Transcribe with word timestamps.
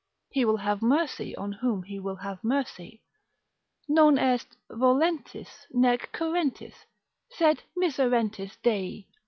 He 0.31 0.45
will 0.45 0.57
have 0.57 0.81
mercy 0.81 1.35
on 1.35 1.51
whom 1.51 1.83
he 1.83 1.99
will 1.99 2.15
have 2.15 2.43
mercy. 2.43 3.03
Non 3.87 4.17
est 4.17 4.57
volentis 4.71 5.67
nec 5.73 6.11
currentis, 6.11 6.73
sed 7.29 7.61
miserentis 7.77 8.57
Dei. 8.63 9.05